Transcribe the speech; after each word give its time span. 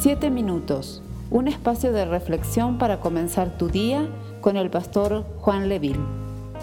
Siete 0.00 0.30
minutos, 0.30 1.02
un 1.28 1.48
espacio 1.48 1.92
de 1.92 2.04
reflexión 2.04 2.78
para 2.78 3.00
comenzar 3.00 3.58
tu 3.58 3.68
día 3.68 4.08
con 4.40 4.56
el 4.56 4.70
pastor 4.70 5.26
Juan 5.38 5.68
Leville. 5.68 5.98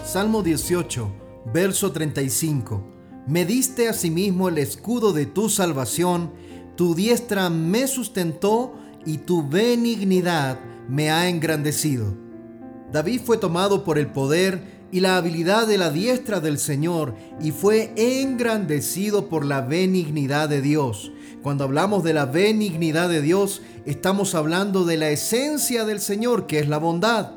Salmo 0.02 0.42
18, 0.42 1.06
verso 1.52 1.92
35. 1.92 2.82
Me 3.26 3.44
diste 3.44 3.90
asimismo 3.90 4.48
el 4.48 4.56
escudo 4.56 5.12
de 5.12 5.26
tu 5.26 5.50
salvación, 5.50 6.30
tu 6.76 6.94
diestra 6.94 7.50
me 7.50 7.86
sustentó 7.88 8.72
y 9.04 9.18
tu 9.18 9.46
benignidad 9.46 10.58
me 10.88 11.10
ha 11.10 11.28
engrandecido. 11.28 12.14
David 12.90 13.20
fue 13.22 13.36
tomado 13.36 13.84
por 13.84 13.98
el 13.98 14.06
poder 14.06 14.62
y 14.90 15.00
la 15.00 15.18
habilidad 15.18 15.66
de 15.66 15.76
la 15.76 15.90
diestra 15.90 16.40
del 16.40 16.58
Señor 16.58 17.14
y 17.42 17.50
fue 17.50 17.92
engrandecido 17.96 19.28
por 19.28 19.44
la 19.44 19.60
benignidad 19.60 20.48
de 20.48 20.62
Dios. 20.62 21.12
Cuando 21.46 21.62
hablamos 21.62 22.02
de 22.02 22.12
la 22.12 22.26
benignidad 22.26 23.08
de 23.08 23.22
Dios, 23.22 23.62
estamos 23.84 24.34
hablando 24.34 24.84
de 24.84 24.96
la 24.96 25.10
esencia 25.10 25.84
del 25.84 26.00
Señor, 26.00 26.48
que 26.48 26.58
es 26.58 26.68
la 26.68 26.78
bondad. 26.78 27.34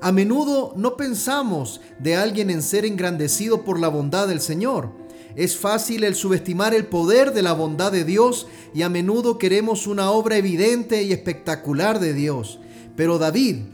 A 0.00 0.10
menudo 0.10 0.72
no 0.74 0.96
pensamos 0.96 1.82
de 1.98 2.16
alguien 2.16 2.48
en 2.48 2.62
ser 2.62 2.86
engrandecido 2.86 3.62
por 3.62 3.78
la 3.78 3.88
bondad 3.88 4.26
del 4.26 4.40
Señor. 4.40 4.88
Es 5.36 5.58
fácil 5.58 6.02
el 6.04 6.14
subestimar 6.14 6.72
el 6.72 6.86
poder 6.86 7.34
de 7.34 7.42
la 7.42 7.52
bondad 7.52 7.92
de 7.92 8.06
Dios 8.06 8.46
y 8.72 8.80
a 8.80 8.88
menudo 8.88 9.36
queremos 9.36 9.86
una 9.86 10.10
obra 10.12 10.38
evidente 10.38 11.02
y 11.02 11.12
espectacular 11.12 12.00
de 12.00 12.14
Dios. 12.14 12.58
Pero 12.96 13.18
David, 13.18 13.64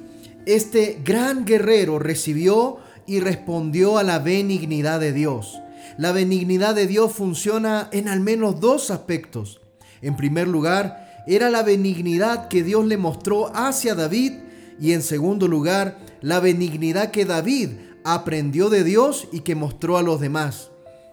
este 0.45 1.01
gran 1.05 1.45
guerrero, 1.45 2.01
recibió 2.01 2.79
y 3.07 3.21
respondió 3.21 3.97
a 3.97 4.03
la 4.03 4.19
benignidad 4.19 4.99
de 4.99 5.13
Dios. 5.13 5.61
La 5.99 6.11
benignidad 6.11 6.75
de 6.75 6.89
Dios 6.89 7.13
funciona 7.13 7.89
en 7.93 8.09
al 8.09 8.19
menos 8.19 8.59
dos 8.59 8.91
aspectos. 8.91 9.61
En 10.03 10.17
primer 10.17 10.49
lugar, 10.49 11.25
era 11.27 11.51
la 11.51 11.63
benignidad 11.63 12.49
que 12.49 12.63
Dios 12.63 12.87
le 12.87 12.97
mostró 12.97 13.55
hacia 13.55 13.95
David 13.95 14.33
y 14.81 14.93
en 14.93 15.03
segundo 15.03 15.49
lugar, 15.49 15.99
la 16.21 16.41
benignidad 16.41 17.11
que 17.11 17.25
David 17.25 17.71
aprendió 18.05 18.71
de 18.71 18.85
Dios 18.85 19.29
y 19.33 19.41
que 19.41 19.55
mostró 19.55 19.99
a 19.99 20.03
los 20.03 20.21
demás. 20.21 20.71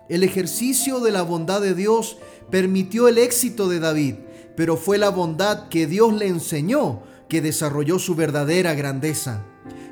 El 0.07 0.23
ejercicio 0.23 0.99
de 0.99 1.11
la 1.11 1.23
bondad 1.23 1.61
de 1.61 1.73
Dios 1.73 2.17
permitió 2.51 3.07
el 3.07 3.17
éxito 3.17 3.67
de 3.67 3.79
David, 3.79 4.15
pero 4.55 4.77
fue 4.77 4.97
la 4.97 5.09
bondad 5.09 5.67
que 5.67 5.87
Dios 5.87 6.13
le 6.13 6.27
enseñó 6.27 7.01
que 7.27 7.41
desarrolló 7.41 7.97
su 7.97 8.15
verdadera 8.15 8.75
grandeza. 8.75 9.43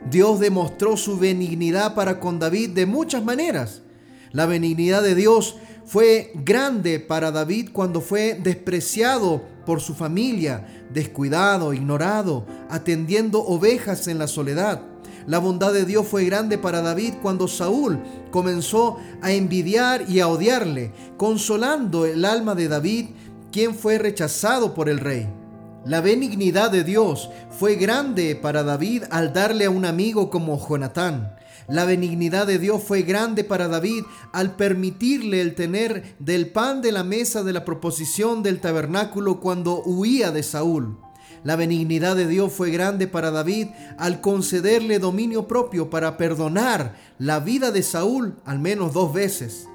Dios 0.10 0.40
demostró 0.40 0.98
su 0.98 1.18
benignidad 1.18 1.96
para 1.96 2.20
con 2.20 2.40
David 2.40 2.72
de 2.72 2.86
muchas 2.86 3.24
maneras. 3.24 3.82
La 4.32 4.46
benignidad 4.46 5.02
de 5.02 5.16
Dios 5.16 5.58
fue 5.86 6.32
grande 6.36 7.00
para 7.00 7.32
David 7.32 7.70
cuando 7.74 8.02
fue 8.02 8.40
despreciado 8.42 9.42
por 9.66 9.82
su 9.82 9.94
familia, 9.94 10.86
descuidado, 10.94 11.74
ignorado, 11.74 12.46
atendiendo 12.70 13.42
ovejas 13.42 14.08
en 14.08 14.20
la 14.20 14.28
soledad. 14.28 14.82
La 15.26 15.40
bondad 15.40 15.74
de 15.74 15.86
Dios 15.86 16.08
fue 16.08 16.26
grande 16.26 16.58
para 16.58 16.82
David 16.82 17.14
cuando 17.22 17.48
Saúl 17.48 18.00
comenzó 18.32 18.98
a 19.22 19.32
envidiar 19.32 20.10
y 20.10 20.20
a 20.20 20.28
odiarle, 20.28 20.92
consolando 21.18 22.06
el 22.06 22.26
alma 22.26 22.56
de 22.56 22.68
David, 22.68 23.06
quien 23.52 23.74
fue 23.74 23.98
rechazado 23.98 24.74
por 24.74 24.90
el 24.90 25.00
rey. 25.00 25.30
La 25.86 26.00
benignidad 26.00 26.72
de 26.72 26.86
Dios 26.86 27.30
fue 27.50 27.76
grande 27.76 28.38
para 28.38 28.64
David 28.64 29.04
al 29.10 29.34
darle 29.34 29.66
a 29.66 29.70
un 29.70 29.84
amigo 29.84 30.30
como 30.30 30.58
Jonatán. 30.66 31.36
La 31.68 31.84
benignidad 31.84 32.48
de 32.48 32.58
Dios 32.58 32.82
fue 32.82 33.02
grande 33.02 33.44
para 33.44 33.68
David 33.68 34.04
al 34.32 34.56
permitirle 34.56 35.42
el 35.42 35.56
tener 35.56 36.16
del 36.20 36.50
pan 36.52 36.82
de 36.82 36.94
la 36.94 37.04
mesa 37.04 37.44
de 37.44 37.52
la 37.52 37.66
proposición 37.66 38.44
del 38.44 38.62
tabernáculo 38.62 39.42
cuando 39.42 39.82
huía 39.84 40.32
de 40.32 40.44
Saúl. 40.44 40.98
La 41.44 41.58
benignidad 41.58 42.16
de 42.16 42.28
Dios 42.28 42.54
fue 42.54 42.72
grande 42.72 43.08
para 43.08 43.32
David 43.32 43.68
al 43.98 44.22
concederle 44.22 45.00
dominio 45.00 45.50
propio 45.50 45.90
para 45.90 46.16
perdonar 46.16 46.96
la 47.20 47.42
vida 47.42 47.72
de 47.72 47.84
Saúl 47.84 48.36
al 48.46 48.60
menos 48.60 48.94
dos 48.94 49.14
veces. 49.14 49.68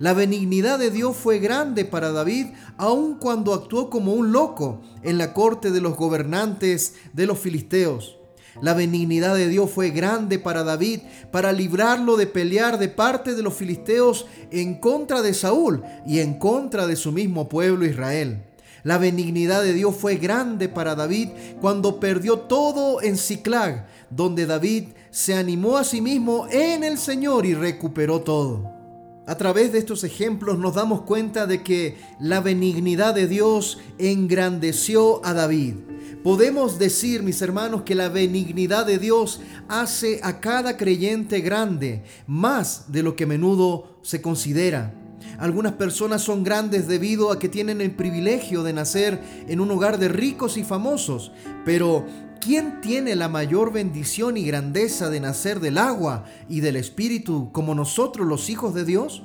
La 0.00 0.12
benignidad 0.12 0.78
de 0.78 0.90
Dios 0.90 1.16
fue 1.16 1.38
grande 1.38 1.84
para 1.84 2.10
David 2.10 2.46
aun 2.76 3.16
cuando 3.16 3.54
actuó 3.54 3.90
como 3.90 4.12
un 4.12 4.32
loco 4.32 4.80
en 5.02 5.18
la 5.18 5.32
corte 5.32 5.70
de 5.70 5.80
los 5.80 5.96
gobernantes 5.96 6.94
de 7.12 7.26
los 7.26 7.38
filisteos. 7.38 8.18
La 8.60 8.74
benignidad 8.74 9.34
de 9.34 9.48
Dios 9.48 9.70
fue 9.70 9.90
grande 9.90 10.38
para 10.38 10.64
David 10.64 11.00
para 11.30 11.52
librarlo 11.52 12.16
de 12.16 12.26
pelear 12.26 12.78
de 12.78 12.88
parte 12.88 13.34
de 13.34 13.42
los 13.42 13.54
filisteos 13.54 14.26
en 14.50 14.78
contra 14.80 15.22
de 15.22 15.34
Saúl 15.34 15.82
y 16.06 16.20
en 16.20 16.38
contra 16.38 16.86
de 16.86 16.96
su 16.96 17.12
mismo 17.12 17.48
pueblo 17.48 17.84
Israel. 17.86 18.44
La 18.84 18.98
benignidad 18.98 19.62
de 19.62 19.72
Dios 19.72 19.96
fue 19.96 20.16
grande 20.16 20.68
para 20.68 20.94
David 20.94 21.30
cuando 21.60 21.98
perdió 21.98 22.40
todo 22.40 23.00
en 23.00 23.16
Ciclag, 23.16 23.86
donde 24.10 24.46
David 24.46 24.88
se 25.10 25.34
animó 25.34 25.78
a 25.78 25.84
sí 25.84 26.00
mismo 26.00 26.46
en 26.50 26.84
el 26.84 26.98
Señor 26.98 27.46
y 27.46 27.54
recuperó 27.54 28.20
todo. 28.20 28.83
A 29.26 29.36
través 29.36 29.72
de 29.72 29.78
estos 29.78 30.04
ejemplos 30.04 30.58
nos 30.58 30.74
damos 30.74 31.02
cuenta 31.02 31.46
de 31.46 31.62
que 31.62 31.96
la 32.20 32.40
benignidad 32.40 33.14
de 33.14 33.26
Dios 33.26 33.78
engrandeció 33.98 35.24
a 35.24 35.32
David. 35.32 35.76
Podemos 36.22 36.78
decir, 36.78 37.22
mis 37.22 37.40
hermanos, 37.40 37.82
que 37.82 37.94
la 37.94 38.10
benignidad 38.10 38.84
de 38.84 38.98
Dios 38.98 39.40
hace 39.68 40.20
a 40.22 40.40
cada 40.40 40.76
creyente 40.76 41.40
grande, 41.40 42.02
más 42.26 42.92
de 42.92 43.02
lo 43.02 43.16
que 43.16 43.24
a 43.24 43.26
menudo 43.26 43.98
se 44.02 44.20
considera. 44.20 44.94
Algunas 45.38 45.72
personas 45.72 46.22
son 46.22 46.44
grandes 46.44 46.86
debido 46.86 47.32
a 47.32 47.38
que 47.38 47.48
tienen 47.48 47.80
el 47.80 47.92
privilegio 47.92 48.62
de 48.62 48.72
nacer 48.72 49.20
en 49.48 49.60
un 49.60 49.70
hogar 49.70 49.98
de 49.98 50.08
ricos 50.08 50.56
y 50.56 50.64
famosos, 50.64 51.32
pero 51.64 52.04
¿quién 52.44 52.82
tiene 52.82 53.16
la 53.16 53.30
mayor 53.30 53.72
bendición 53.72 54.36
y 54.36 54.44
grandeza 54.44 55.08
de 55.08 55.18
nacer 55.18 55.60
del 55.60 55.78
agua 55.78 56.26
y 56.46 56.60
del 56.60 56.76
Espíritu 56.76 57.50
como 57.52 57.74
nosotros 57.74 58.26
los 58.26 58.50
hijos 58.50 58.74
de 58.74 58.84
Dios? 58.84 59.22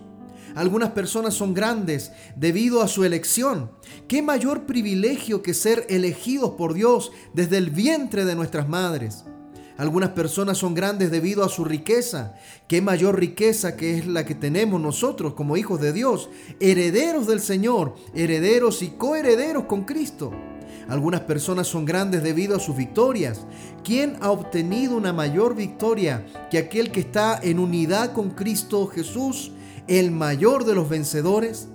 Algunas 0.56 0.92
personas 0.92 1.34
son 1.34 1.54
grandes 1.54 2.14
debido 2.38 2.82
a 2.82 2.88
su 2.88 3.04
elección. 3.04 3.72
¿Qué 4.08 4.22
mayor 4.22 4.66
privilegio 4.66 5.44
que 5.44 5.54
ser 5.54 5.86
elegidos 5.90 6.52
por 6.52 6.74
Dios 6.74 7.12
desde 7.34 7.58
el 7.58 7.72
vientre 7.72 8.24
de 8.24 8.36
nuestras 8.36 8.70
madres? 8.70 9.26
Algunas 9.78 10.12
personas 10.12 10.58
son 10.58 10.74
grandes 10.74 11.12
debido 11.12 11.44
a 11.44 11.50
su 11.50 11.66
riqueza. 11.66 12.36
¿Qué 12.70 12.82
mayor 12.82 13.20
riqueza 13.20 13.76
que 13.76 13.98
es 13.98 14.08
la 14.08 14.26
que 14.26 14.36
tenemos 14.36 14.80
nosotros 14.80 15.34
como 15.34 15.58
hijos 15.58 15.82
de 15.82 15.92
Dios? 15.92 16.30
Herederos 16.62 17.28
del 17.28 17.42
Señor, 17.42 17.96
herederos 18.16 18.82
y 18.82 18.92
coherederos 18.92 19.66
con 19.66 19.84
Cristo. 19.84 20.32
Algunas 20.90 21.22
personas 21.22 21.68
son 21.68 21.86
grandes 21.86 22.24
debido 22.24 22.56
a 22.56 22.60
sus 22.60 22.76
victorias. 22.76 23.46
¿Quién 23.84 24.18
ha 24.22 24.32
obtenido 24.32 24.98
una 24.98 25.14
mayor 25.14 25.56
victoria 25.56 26.26
que 26.50 26.58
aquel 26.58 26.92
que 26.92 27.00
está 27.02 27.40
en 27.42 27.60
unidad 27.60 28.14
con 28.14 28.32
Cristo 28.32 28.88
Jesús? 28.88 29.52
el 29.90 30.12
mayor 30.12 30.66
de 30.66 30.76
los 30.76 30.88
vencedores? 30.88 31.68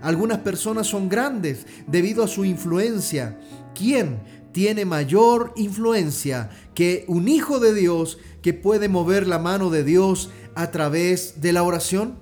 Algunas 0.00 0.38
personas 0.38 0.86
son 0.86 1.08
grandes 1.08 1.66
debido 1.86 2.22
a 2.22 2.28
su 2.28 2.44
influencia. 2.44 3.38
¿Quién 3.74 4.20
tiene 4.52 4.84
mayor 4.84 5.52
influencia 5.56 6.48
que 6.74 7.04
un 7.08 7.28
hijo 7.28 7.58
de 7.58 7.74
Dios 7.74 8.18
que 8.40 8.54
puede 8.54 8.88
mover 8.88 9.26
la 9.26 9.38
mano 9.38 9.68
de 9.68 9.82
Dios 9.82 10.30
a 10.54 10.70
través 10.70 11.40
de 11.40 11.52
la 11.52 11.64
oración? 11.64 12.18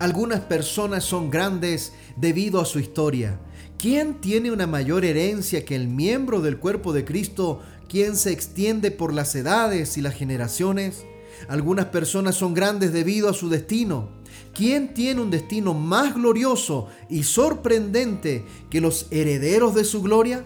Algunas 0.00 0.40
personas 0.40 1.04
son 1.04 1.30
grandes 1.30 1.92
debido 2.16 2.60
a 2.60 2.64
su 2.64 2.80
historia. 2.80 3.40
¿Quién 3.78 4.14
tiene 4.14 4.50
una 4.50 4.66
mayor 4.66 5.04
herencia 5.04 5.64
que 5.64 5.76
el 5.76 5.86
miembro 5.86 6.40
del 6.40 6.58
cuerpo 6.58 6.92
de 6.92 7.04
Cristo, 7.04 7.62
quien 7.88 8.16
se 8.16 8.32
extiende 8.32 8.90
por 8.90 9.14
las 9.14 9.36
edades 9.36 9.96
y 9.96 10.00
las 10.00 10.14
generaciones? 10.14 11.04
Algunas 11.48 11.86
personas 11.86 12.34
son 12.34 12.54
grandes 12.54 12.92
debido 12.92 13.28
a 13.28 13.34
su 13.34 13.48
destino. 13.48 14.08
¿Quién 14.52 14.94
tiene 14.94 15.20
un 15.20 15.30
destino 15.30 15.74
más 15.74 16.16
glorioso 16.16 16.88
y 17.08 17.22
sorprendente 17.22 18.44
que 18.68 18.80
los 18.80 19.06
herederos 19.12 19.76
de 19.76 19.84
su 19.84 20.02
gloria? 20.02 20.44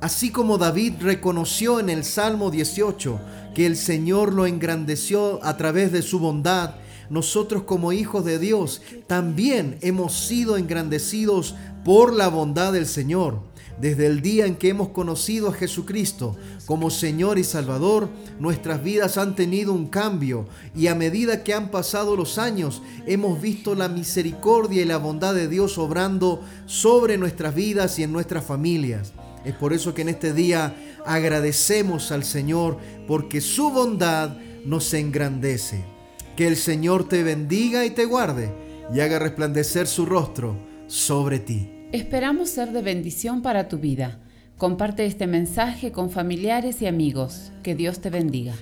Así 0.00 0.30
como 0.30 0.56
David 0.56 0.94
reconoció 1.00 1.80
en 1.80 1.90
el 1.90 2.04
Salmo 2.04 2.52
18 2.52 3.18
que 3.56 3.66
el 3.66 3.76
Señor 3.76 4.32
lo 4.32 4.46
engrandeció 4.46 5.44
a 5.44 5.56
través 5.56 5.90
de 5.90 6.02
su 6.02 6.20
bondad, 6.20 6.76
nosotros 7.10 7.62
como 7.62 7.92
hijos 7.92 8.24
de 8.24 8.38
Dios 8.38 8.82
también 9.06 9.78
hemos 9.80 10.12
sido 10.12 10.56
engrandecidos 10.56 11.54
por 11.86 12.12
la 12.12 12.26
bondad 12.26 12.72
del 12.72 12.84
Señor. 12.84 13.38
Desde 13.80 14.06
el 14.06 14.20
día 14.20 14.46
en 14.46 14.56
que 14.56 14.70
hemos 14.70 14.88
conocido 14.88 15.50
a 15.50 15.52
Jesucristo 15.52 16.34
como 16.66 16.90
Señor 16.90 17.38
y 17.38 17.44
Salvador, 17.44 18.08
nuestras 18.40 18.82
vidas 18.82 19.16
han 19.18 19.36
tenido 19.36 19.72
un 19.72 19.86
cambio 19.86 20.48
y 20.74 20.88
a 20.88 20.96
medida 20.96 21.44
que 21.44 21.54
han 21.54 21.70
pasado 21.70 22.16
los 22.16 22.38
años, 22.38 22.82
hemos 23.06 23.40
visto 23.40 23.76
la 23.76 23.88
misericordia 23.88 24.82
y 24.82 24.84
la 24.84 24.96
bondad 24.96 25.32
de 25.32 25.46
Dios 25.46 25.78
obrando 25.78 26.42
sobre 26.64 27.18
nuestras 27.18 27.54
vidas 27.54 28.00
y 28.00 28.02
en 28.02 28.12
nuestras 28.12 28.44
familias. 28.44 29.12
Es 29.44 29.54
por 29.54 29.72
eso 29.72 29.94
que 29.94 30.02
en 30.02 30.08
este 30.08 30.32
día 30.32 30.74
agradecemos 31.06 32.10
al 32.10 32.24
Señor 32.24 32.78
porque 33.06 33.40
su 33.40 33.70
bondad 33.70 34.36
nos 34.64 34.92
engrandece. 34.92 35.84
Que 36.36 36.48
el 36.48 36.56
Señor 36.56 37.08
te 37.08 37.22
bendiga 37.22 37.84
y 37.84 37.90
te 37.90 38.06
guarde 38.06 38.52
y 38.92 38.98
haga 38.98 39.20
resplandecer 39.20 39.86
su 39.86 40.04
rostro 40.04 40.58
sobre 40.88 41.38
ti. 41.38 41.75
Esperamos 41.96 42.50
ser 42.50 42.72
de 42.72 42.82
bendición 42.82 43.40
para 43.40 43.68
tu 43.68 43.78
vida. 43.78 44.18
Comparte 44.58 45.06
este 45.06 45.26
mensaje 45.26 45.92
con 45.92 46.10
familiares 46.10 46.82
y 46.82 46.86
amigos. 46.86 47.52
Que 47.62 47.74
Dios 47.74 48.00
te 48.00 48.10
bendiga. 48.10 48.52